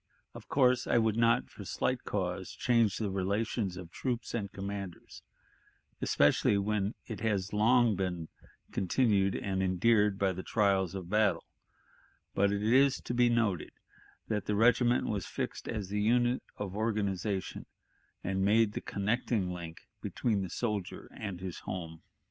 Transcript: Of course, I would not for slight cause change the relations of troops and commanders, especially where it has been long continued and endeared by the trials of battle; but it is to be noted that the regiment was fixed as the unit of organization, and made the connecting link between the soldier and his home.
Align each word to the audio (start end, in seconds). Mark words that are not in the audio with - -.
Of 0.33 0.47
course, 0.47 0.87
I 0.87 0.97
would 0.97 1.15
not 1.15 1.47
for 1.51 1.63
slight 1.63 2.05
cause 2.05 2.49
change 2.53 2.97
the 2.97 3.11
relations 3.11 3.77
of 3.77 3.91
troops 3.91 4.33
and 4.33 4.51
commanders, 4.51 5.21
especially 6.01 6.57
where 6.57 6.93
it 7.05 7.19
has 7.19 7.49
been 7.49 7.59
long 7.59 8.27
continued 8.71 9.35
and 9.35 9.61
endeared 9.61 10.17
by 10.17 10.31
the 10.33 10.41
trials 10.41 10.95
of 10.95 11.07
battle; 11.11 11.43
but 12.33 12.51
it 12.51 12.63
is 12.63 12.99
to 13.01 13.13
be 13.13 13.29
noted 13.29 13.73
that 14.27 14.47
the 14.47 14.55
regiment 14.55 15.05
was 15.05 15.27
fixed 15.27 15.67
as 15.67 15.89
the 15.89 16.01
unit 16.01 16.41
of 16.57 16.75
organization, 16.75 17.67
and 18.23 18.43
made 18.43 18.71
the 18.73 18.81
connecting 18.81 19.51
link 19.51 19.81
between 20.01 20.41
the 20.41 20.49
soldier 20.49 21.11
and 21.13 21.41
his 21.41 21.59
home. 21.59 22.01